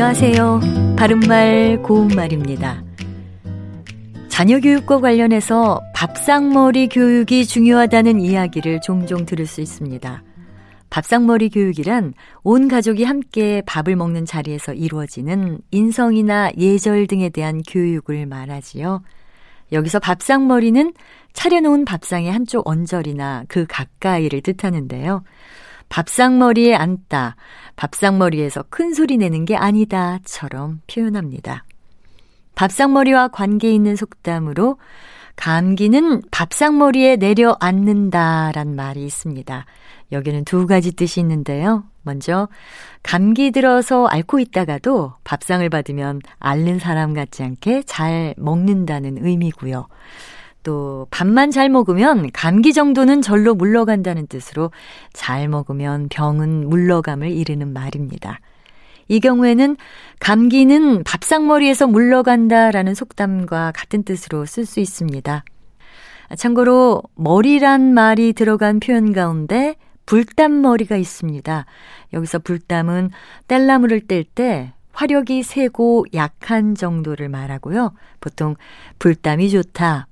[0.00, 0.60] 안녕하세요.
[0.96, 2.84] 바른말 고운말입니다.
[4.28, 10.22] 자녀 교육과 관련해서 밥상머리 교육이 중요하다는 이야기를 종종 들을 수 있습니다.
[10.90, 12.14] 밥상머리 교육이란
[12.44, 19.02] 온 가족이 함께 밥을 먹는 자리에서 이루어지는 인성이나 예절 등에 대한 교육을 말하지요.
[19.72, 20.92] 여기서 밥상머리는
[21.32, 25.24] 차려놓은 밥상의 한쪽 언저리나 그 가까이를 뜻하는데요.
[25.88, 27.36] 밥상머리에 앉다,
[27.76, 31.64] 밥상머리에서 큰 소리 내는 게 아니다처럼 표현합니다.
[32.54, 34.78] 밥상머리와 관계 있는 속담으로
[35.36, 39.64] 감기는 밥상머리에 내려앉는다란 말이 있습니다.
[40.10, 41.84] 여기는 두 가지 뜻이 있는데요.
[42.02, 42.48] 먼저
[43.02, 49.86] 감기 들어서 앓고 있다가도 밥상을 받으면 앓는 사람 같지 않게 잘 먹는다는 의미고요.
[50.68, 54.70] 또 밥만 잘 먹으면 감기 정도는 절로 물러간다는 뜻으로
[55.14, 58.38] 잘 먹으면 병은 물러감을 이르는 말입니다.
[59.08, 59.78] 이 경우에는
[60.20, 65.42] 감기는 밥상머리에서 물러간다라는 속담과 같은 뜻으로 쓸 수 있습니다.
[66.36, 71.64] 참고로 머리란 말이 들어간 표현 가운데 불땀머리가 있습니다.
[72.12, 73.08] 여기서 불땀은
[73.46, 77.94] 뗄나무를 뗄 때 화력이 세고 약한 정도를 말하고요.
[78.20, 78.56] 보통
[78.98, 80.08] 불땀이 좋다,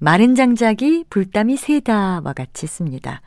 [0.00, 3.20] 마른 장작이 불땀이 세다와 같이 씁니다.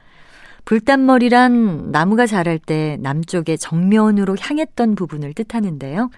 [0.65, 6.09] 불땀머리란 나무가 자랄 때 남쪽의 정면으로 향했던 부분을 뜻하는데요.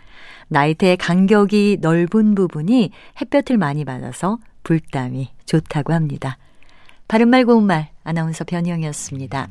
[0.48, 6.38] 나이테의 간격이 넓은 부분이 햇볕을 많이 받아서 불땀이 좋다고 합니다.
[7.08, 9.50] 바른말 고운말 아나운서 변희영이었습니다.